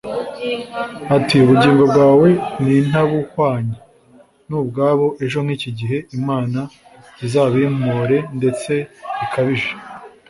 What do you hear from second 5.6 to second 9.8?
gihe, imana zizabimpore ndetse bikabije”